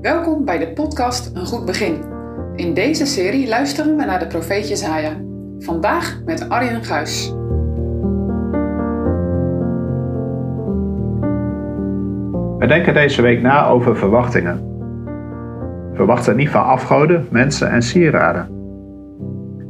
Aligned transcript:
Welkom 0.00 0.44
bij 0.44 0.58
de 0.58 0.72
podcast 0.72 1.36
Een 1.36 1.46
Goed 1.46 1.64
Begin. 1.64 2.04
In 2.56 2.74
deze 2.74 3.06
serie 3.06 3.48
luisteren 3.48 3.96
we 3.96 4.04
naar 4.04 4.18
de 4.18 4.26
profeet 4.26 4.68
Jezaja. 4.68 5.20
Vandaag 5.58 6.20
met 6.24 6.48
Arjen 6.48 6.84
Guis. 6.84 7.30
We 12.58 12.66
denken 12.66 12.94
deze 12.94 13.22
week 13.22 13.42
na 13.42 13.66
over 13.66 13.96
verwachtingen. 13.96 14.58
Verwachten 15.94 16.36
niet 16.36 16.50
van 16.50 16.64
afgoden, 16.64 17.28
mensen 17.30 17.70
en 17.70 17.82
sieraden. 17.82 18.46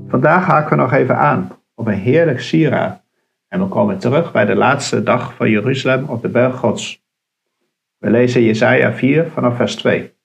Vandaag 0.08 0.46
haken 0.46 0.70
we 0.70 0.82
nog 0.82 0.92
even 0.92 1.16
aan 1.16 1.48
op 1.74 1.86
een 1.86 1.92
heerlijk 1.92 2.40
sieraad 2.40 3.02
en 3.48 3.60
we 3.60 3.66
komen 3.66 3.98
terug 3.98 4.32
bij 4.32 4.44
de 4.44 4.54
laatste 4.54 5.02
dag 5.02 5.34
van 5.34 5.50
Jeruzalem 5.50 6.04
op 6.08 6.22
de 6.22 6.28
berg 6.28 6.56
Gods. 6.56 7.02
We 7.98 8.10
lezen 8.10 8.42
Jesaja 8.42 8.92
4 8.92 9.30
vanaf 9.30 9.56
vers 9.56 9.76
2. 9.76 10.18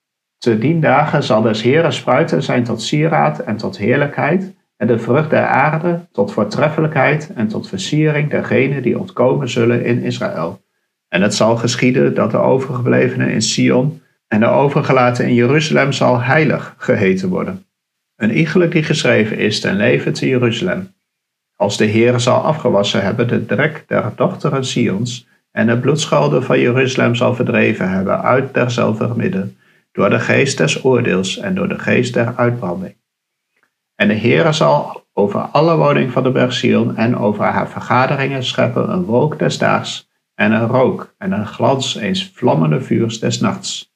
Te 0.45 0.57
dien 0.57 0.79
dagen 0.79 1.23
zal 1.23 1.41
des 1.41 1.61
Heeren 1.61 1.93
spruiten 1.93 2.43
zijn 2.43 2.63
tot 2.63 2.81
sieraad 2.81 3.39
en 3.39 3.57
tot 3.57 3.77
heerlijkheid, 3.77 4.53
en 4.77 4.87
de 4.87 4.99
vrucht 4.99 5.29
der 5.29 5.45
aarde 5.45 5.99
tot 6.11 6.33
voortreffelijkheid 6.33 7.31
en 7.35 7.47
tot 7.47 7.69
versiering 7.69 8.29
dergenen 8.29 8.81
die 8.81 8.99
ontkomen 8.99 9.49
zullen 9.49 9.85
in 9.85 10.01
Israël. 10.01 10.61
En 11.09 11.21
het 11.21 11.35
zal 11.35 11.55
geschieden 11.55 12.13
dat 12.13 12.31
de 12.31 12.37
overgeblevenen 12.37 13.29
in 13.29 13.41
Sion 13.41 14.01
en 14.27 14.39
de 14.39 14.45
overgelaten 14.45 15.27
in 15.27 15.33
Jeruzalem 15.33 15.91
zal 15.91 16.21
heilig 16.21 16.75
geheten 16.77 17.29
worden. 17.29 17.65
Een 18.15 18.37
iegelijk 18.37 18.71
die 18.71 18.83
geschreven 18.83 19.37
is 19.37 19.59
ten 19.59 19.75
leven 19.75 20.13
te 20.13 20.27
Jeruzalem. 20.27 20.93
Als 21.55 21.77
de 21.77 21.85
Heer 21.85 22.19
zal 22.19 22.41
afgewassen 22.41 23.03
hebben 23.03 23.27
de 23.27 23.45
drek 23.45 23.83
der 23.87 24.11
dochteren 24.15 24.65
Sions 24.65 25.27
en 25.51 25.67
de 25.67 25.77
bloedschulden 25.77 26.43
van 26.43 26.59
Jeruzalem 26.59 27.15
zal 27.15 27.35
verdreven 27.35 27.89
hebben 27.89 28.21
uit 28.21 28.53
derzelfde 28.53 29.13
midden, 29.15 29.57
door 29.95 30.09
de 30.09 30.19
geest 30.19 30.57
des 30.57 30.83
oordeels 30.83 31.37
en 31.37 31.55
door 31.55 31.67
de 31.67 31.79
geest 31.79 32.13
der 32.13 32.33
uitbranding. 32.35 32.95
En 33.95 34.07
de 34.07 34.17
Heere 34.17 34.51
zal 34.51 35.03
over 35.13 35.39
alle 35.39 35.75
woning 35.75 36.11
van 36.11 36.23
de 36.23 36.31
berg 36.31 36.53
Sion 36.53 36.95
en 36.95 37.17
over 37.17 37.43
haar 37.43 37.69
vergaderingen 37.69 38.43
scheppen 38.43 38.91
een 38.91 39.03
wolk 39.03 39.39
des 39.39 39.57
daags 39.57 40.09
en 40.33 40.51
een 40.51 40.67
rook 40.67 41.13
en 41.17 41.31
een 41.31 41.47
glans 41.47 41.95
eens 41.95 42.31
vlammende 42.33 42.81
vuurs 42.81 43.19
des 43.19 43.39
nachts. 43.39 43.93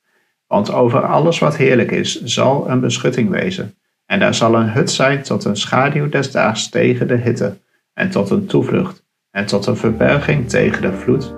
Want 0.48 0.72
over 0.72 1.06
alles 1.06 1.40
wat 1.40 1.58
heerlijk 1.58 1.92
is 1.92 2.24
zal 2.24 2.70
een 2.70 2.80
beschutting 2.80 3.30
wezen, 3.30 3.78
en 4.06 4.20
daar 4.20 4.34
zal 4.34 4.56
een 4.56 4.70
hut 4.70 4.92
zijn 4.92 5.24
tot 5.24 5.46
een 5.46 5.58
schaduw 5.58 6.10
des 6.10 6.32
daags 6.32 6.70
tegen 6.70 7.08
de 7.08 7.16
hitte, 7.16 7.58
en 7.94 8.10
tot 8.10 8.30
een 8.30 8.46
toevlucht, 8.46 9.04
en 9.32 9.46
tot 9.46 9.66
een 9.66 9.78
verberging 9.78 10.50
tegen 10.50 10.82
de 10.82 10.94
vloed 10.94 11.36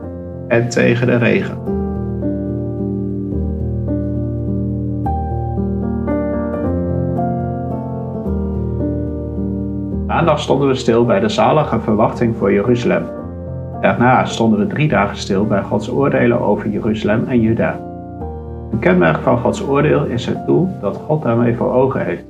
en 0.48 0.70
tegen 0.70 1.08
de 1.08 1.18
regen. 1.18 1.81
Maandag 10.22 10.42
stonden 10.42 10.68
we 10.68 10.76
stil 10.76 11.06
bij 11.06 11.20
de 11.20 11.30
zalige 11.30 11.80
verwachting 11.80 12.38
voor 12.38 12.54
Jeruzalem. 12.54 13.06
Daarna 13.82 14.26
stonden 14.26 14.60
we 14.60 14.68
drie 14.68 14.88
dagen 14.88 15.18
stil 15.18 15.46
bij 15.46 15.62
Gods 15.62 15.90
oordelen 15.90 16.40
over 16.40 16.70
Jeruzalem 16.70 17.28
en 17.28 17.40
Juda. 17.40 17.80
Een 18.72 18.80
kenmerk 18.80 19.22
van 19.22 19.40
Gods 19.40 19.62
oordeel 19.62 20.06
is 20.06 20.26
het 20.26 20.46
doel 20.46 20.80
dat 20.82 20.98
God 20.98 21.24
daarmee 21.24 21.56
voor 21.56 21.74
ogen 21.74 22.06
heeft: 22.06 22.26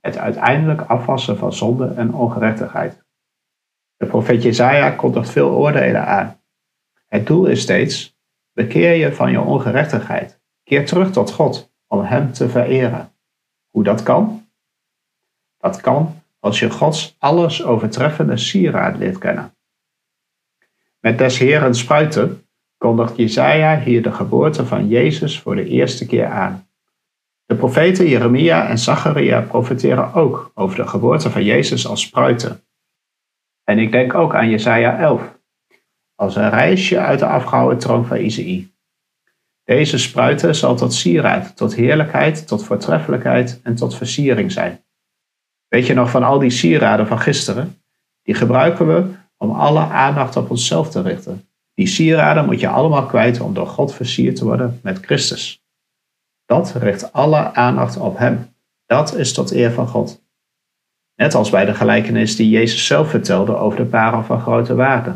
het 0.00 0.18
uiteindelijk 0.18 0.80
afwassen 0.80 1.36
van 1.36 1.52
zonde 1.52 1.86
en 1.86 2.14
ongerechtigheid. 2.14 3.04
De 3.96 4.06
profeet 4.06 4.42
Jezaja 4.42 4.90
kondigt 4.90 5.30
veel 5.30 5.50
oordelen 5.50 6.06
aan. 6.06 6.36
Het 7.06 7.26
doel 7.26 7.46
is 7.46 7.60
steeds: 7.60 8.18
bekeer 8.52 8.94
je 8.94 9.12
van 9.12 9.30
je 9.30 9.40
ongerechtigheid. 9.40 10.40
Keer 10.62 10.86
terug 10.86 11.10
tot 11.10 11.32
God 11.32 11.72
om 11.86 12.00
Hem 12.02 12.32
te 12.32 12.48
vereren. 12.48 13.12
Hoe 13.70 13.84
dat 13.84 14.02
kan? 14.02 14.48
Dat 15.58 15.80
kan 15.80 16.19
als 16.40 16.58
je 16.58 16.70
Gods 16.70 17.16
alles 17.18 17.64
overtreffende 17.64 18.36
sieraad 18.36 18.96
leert 18.96 19.18
kennen. 19.18 19.54
Met 21.00 21.18
des 21.18 21.38
Heren 21.38 21.74
spruiten 21.74 22.46
kondigt 22.78 23.16
Jesaja 23.16 23.80
hier 23.80 24.02
de 24.02 24.12
geboorte 24.12 24.66
van 24.66 24.88
Jezus 24.88 25.40
voor 25.40 25.54
de 25.54 25.64
eerste 25.64 26.06
keer 26.06 26.26
aan. 26.26 26.68
De 27.46 27.54
profeten 27.54 28.08
Jeremia 28.08 28.68
en 28.68 28.78
Zacharia 28.78 29.40
profeteren 29.40 30.14
ook 30.14 30.50
over 30.54 30.76
de 30.76 30.86
geboorte 30.86 31.30
van 31.30 31.44
Jezus 31.44 31.86
als 31.86 32.00
spruiten. 32.00 32.64
En 33.64 33.78
ik 33.78 33.92
denk 33.92 34.14
ook 34.14 34.34
aan 34.34 34.50
Jesaja 34.50 34.98
11, 34.98 35.38
als 36.14 36.36
een 36.36 36.50
reisje 36.50 36.98
uit 36.98 37.18
de 37.18 37.26
afgehouden 37.26 37.78
troon 37.78 38.06
van 38.06 38.16
Isaïe. 38.16 38.72
Deze 39.64 39.98
spruiten 39.98 40.54
zal 40.54 40.76
tot 40.76 40.94
sieraad, 40.94 41.56
tot 41.56 41.74
heerlijkheid, 41.74 42.46
tot 42.46 42.64
voortreffelijkheid 42.64 43.60
en 43.62 43.74
tot 43.74 43.96
versiering 43.96 44.52
zijn. 44.52 44.84
Weet 45.70 45.86
je 45.86 45.94
nog 45.94 46.10
van 46.10 46.22
al 46.22 46.38
die 46.38 46.50
sieraden 46.50 47.06
van 47.06 47.18
gisteren? 47.18 47.82
Die 48.22 48.34
gebruiken 48.34 48.86
we 48.86 49.10
om 49.36 49.50
alle 49.50 49.80
aandacht 49.80 50.36
op 50.36 50.50
onszelf 50.50 50.90
te 50.90 51.02
richten. 51.02 51.48
Die 51.74 51.86
sieraden 51.86 52.44
moet 52.44 52.60
je 52.60 52.68
allemaal 52.68 53.06
kwijt 53.06 53.40
om 53.40 53.54
door 53.54 53.66
God 53.66 53.94
versierd 53.94 54.36
te 54.36 54.44
worden 54.44 54.80
met 54.82 54.98
Christus. 54.98 55.64
Dat 56.44 56.72
richt 56.72 57.12
alle 57.12 57.54
aandacht 57.54 57.96
op 57.96 58.18
Hem. 58.18 58.54
Dat 58.86 59.14
is 59.14 59.32
tot 59.32 59.50
eer 59.50 59.72
van 59.72 59.88
God. 59.88 60.22
Net 61.14 61.34
als 61.34 61.50
bij 61.50 61.64
de 61.64 61.74
gelijkenis 61.74 62.36
die 62.36 62.48
Jezus 62.48 62.86
zelf 62.86 63.10
vertelde 63.10 63.56
over 63.56 63.78
de 63.78 63.84
parel 63.84 64.22
van 64.22 64.40
grote 64.40 64.74
waarde. 64.74 65.14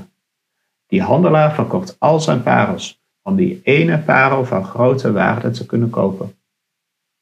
Die 0.86 1.02
handelaar 1.02 1.54
verkocht 1.54 1.96
al 1.98 2.20
zijn 2.20 2.42
parels 2.42 3.02
om 3.22 3.36
die 3.36 3.60
ene 3.62 3.98
parel 3.98 4.44
van 4.44 4.64
grote 4.64 5.12
waarde 5.12 5.50
te 5.50 5.66
kunnen 5.66 5.90
kopen. 5.90 6.34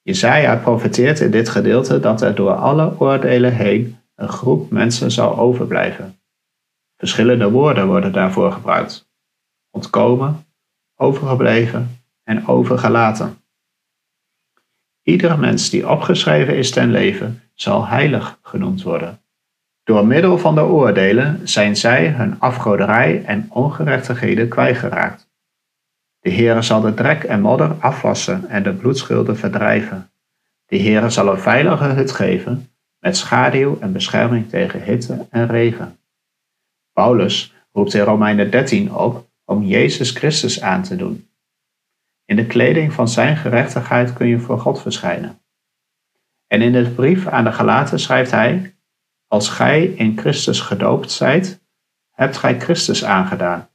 Jesaja 0.03 0.57
profeteert 0.57 1.21
in 1.21 1.31
dit 1.31 1.49
gedeelte 1.49 2.01
dat 2.01 2.23
er 2.23 2.35
door 2.35 2.55
alle 2.55 3.01
oordelen 3.01 3.53
heen 3.53 3.99
een 4.15 4.29
groep 4.29 4.71
mensen 4.71 5.11
zal 5.11 5.39
overblijven. 5.39 6.21
Verschillende 6.97 7.51
woorden 7.51 7.87
worden 7.87 8.13
daarvoor 8.13 8.53
gebruikt. 8.53 9.11
Ontkomen, 9.71 10.47
overgebleven 10.97 12.05
en 12.23 12.47
overgelaten. 12.47 13.37
Iedere 15.03 15.37
mens 15.37 15.71
die 15.71 15.89
opgeschreven 15.89 16.57
is 16.57 16.71
ten 16.71 16.91
leven 16.91 17.43
zal 17.55 17.87
heilig 17.87 18.39
genoemd 18.43 18.83
worden. 18.83 19.21
Door 19.85 20.07
middel 20.07 20.39
van 20.39 20.55
de 20.55 20.61
oordelen 20.61 21.49
zijn 21.49 21.77
zij 21.77 22.09
hun 22.09 22.41
afgoderij 22.41 23.25
en 23.25 23.47
ongerechtigheden 23.51 24.49
kwijtgeraakt. 24.49 25.32
De 26.23 26.33
Heere 26.33 26.63
zal 26.63 26.81
de 26.81 26.95
drek 26.95 27.25
en 27.25 27.41
modder 27.41 27.77
afwassen 27.79 28.49
en 28.49 28.63
de 28.63 28.73
bloedschulden 28.73 29.37
verdrijven. 29.37 30.11
De 30.67 30.79
Heere 30.79 31.11
zal 31.11 31.29
een 31.29 31.39
veilige 31.39 31.85
hut 31.85 32.13
geven, 32.13 32.71
met 32.99 33.17
schaduw 33.17 33.79
en 33.81 33.93
bescherming 33.93 34.49
tegen 34.49 34.83
hitte 34.83 35.27
en 35.31 35.47
regen. 35.47 35.99
Paulus 36.93 37.55
roept 37.73 37.95
in 37.95 38.01
Romeinen 38.01 38.51
13 38.51 38.95
op 38.95 39.31
om 39.45 39.63
Jezus 39.63 40.11
Christus 40.11 40.61
aan 40.61 40.83
te 40.83 40.97
doen. 40.97 41.29
In 42.25 42.37
de 42.37 42.47
kleding 42.47 42.93
van 42.93 43.09
zijn 43.09 43.37
gerechtigheid 43.37 44.13
kun 44.13 44.27
je 44.27 44.39
voor 44.39 44.59
God 44.59 44.81
verschijnen. 44.81 45.41
En 46.47 46.63
in 46.63 46.73
de 46.73 46.91
brief 46.91 47.27
aan 47.27 47.45
de 47.45 47.53
Galaten 47.53 47.99
schrijft 47.99 48.31
hij: 48.31 48.77
Als 49.27 49.49
gij 49.49 49.85
in 49.85 50.19
Christus 50.19 50.61
gedoopt 50.61 51.11
zijt, 51.11 51.65
hebt 52.11 52.37
gij 52.37 52.61
Christus 52.61 53.05
aangedaan. 53.05 53.72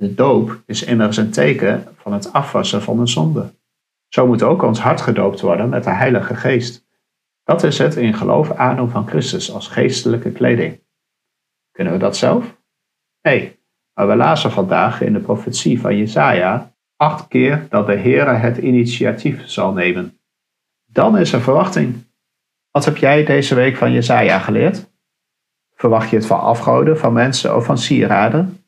De 0.00 0.14
doop 0.14 0.62
is 0.66 0.82
immers 0.82 1.16
een 1.16 1.30
teken 1.30 1.88
van 1.96 2.12
het 2.12 2.32
afwassen 2.32 2.82
van 2.82 2.98
de 2.98 3.06
zonde. 3.06 3.54
Zo 4.08 4.26
moet 4.26 4.42
ook 4.42 4.62
ons 4.62 4.80
hart 4.80 5.00
gedoopt 5.00 5.40
worden 5.40 5.68
met 5.68 5.84
de 5.84 5.90
Heilige 5.90 6.34
Geest. 6.34 6.86
Dat 7.44 7.62
is 7.62 7.78
het 7.78 7.96
in 7.96 8.14
geloof 8.14 8.52
aandoen 8.52 8.90
van 8.90 9.06
Christus 9.06 9.52
als 9.52 9.68
geestelijke 9.68 10.30
kleding. 10.32 10.80
Kunnen 11.70 11.92
we 11.92 11.98
dat 11.98 12.16
zelf? 12.16 12.56
Nee, 13.22 13.58
maar 13.94 14.08
we 14.08 14.16
lazen 14.16 14.50
vandaag 14.50 15.00
in 15.00 15.12
de 15.12 15.20
profetie 15.20 15.80
van 15.80 15.96
Jesaja 15.96 16.74
acht 16.96 17.28
keer 17.28 17.66
dat 17.68 17.86
de 17.86 17.96
Heere 17.96 18.32
het 18.32 18.56
initiatief 18.56 19.48
zal 19.48 19.72
nemen. 19.72 20.20
Dan 20.86 21.18
is 21.18 21.32
er 21.32 21.40
verwachting. 21.40 22.04
Wat 22.70 22.84
heb 22.84 22.96
jij 22.96 23.24
deze 23.24 23.54
week 23.54 23.76
van 23.76 23.92
Jesaja 23.92 24.38
geleerd? 24.38 24.90
Verwacht 25.74 26.10
je 26.10 26.16
het 26.16 26.26
van 26.26 26.40
afgoden, 26.40 26.98
van 26.98 27.12
mensen 27.12 27.56
of 27.56 27.64
van 27.64 27.78
sieraden? 27.78 28.59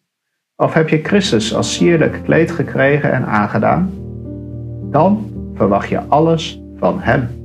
Of 0.63 0.75
heb 0.75 0.89
je 0.89 1.01
Christus 1.03 1.55
als 1.55 1.75
sierlijk 1.75 2.21
kleed 2.25 2.51
gekregen 2.51 3.13
en 3.13 3.27
aangedaan? 3.27 3.91
Dan 4.91 5.31
verwacht 5.55 5.89
je 5.89 6.01
alles 6.09 6.61
van 6.77 7.01
Hem. 7.01 7.42